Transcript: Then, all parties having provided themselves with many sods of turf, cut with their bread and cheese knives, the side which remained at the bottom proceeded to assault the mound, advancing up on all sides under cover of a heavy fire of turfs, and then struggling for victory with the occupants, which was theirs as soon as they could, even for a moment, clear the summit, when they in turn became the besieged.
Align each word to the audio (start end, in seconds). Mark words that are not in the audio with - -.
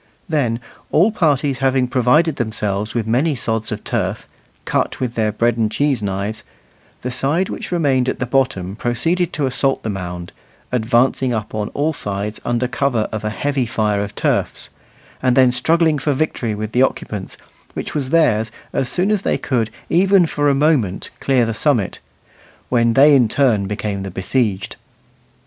Then, 0.27 0.59
all 0.91 1.11
parties 1.11 1.59
having 1.59 1.87
provided 1.87 2.37
themselves 2.37 2.95
with 2.95 3.05
many 3.05 3.35
sods 3.35 3.71
of 3.71 3.83
turf, 3.83 4.27
cut 4.65 4.99
with 4.99 5.13
their 5.13 5.31
bread 5.31 5.57
and 5.57 5.71
cheese 5.71 6.01
knives, 6.01 6.43
the 7.03 7.11
side 7.11 7.49
which 7.49 7.71
remained 7.71 8.09
at 8.09 8.17
the 8.17 8.25
bottom 8.25 8.75
proceeded 8.75 9.31
to 9.33 9.45
assault 9.45 9.83
the 9.83 9.91
mound, 9.91 10.31
advancing 10.71 11.35
up 11.35 11.53
on 11.53 11.67
all 11.75 11.93
sides 11.93 12.41
under 12.43 12.67
cover 12.67 13.07
of 13.11 13.23
a 13.23 13.29
heavy 13.29 13.67
fire 13.67 14.01
of 14.03 14.15
turfs, 14.15 14.71
and 15.21 15.35
then 15.37 15.51
struggling 15.51 15.99
for 15.99 16.13
victory 16.13 16.55
with 16.55 16.71
the 16.71 16.81
occupants, 16.81 17.37
which 17.75 17.93
was 17.93 18.09
theirs 18.09 18.51
as 18.73 18.89
soon 18.89 19.11
as 19.11 19.21
they 19.21 19.37
could, 19.37 19.69
even 19.87 20.25
for 20.25 20.49
a 20.49 20.55
moment, 20.55 21.11
clear 21.19 21.45
the 21.45 21.53
summit, 21.53 21.99
when 22.69 22.93
they 22.93 23.15
in 23.15 23.29
turn 23.29 23.67
became 23.67 24.01
the 24.01 24.09
besieged. 24.09 24.77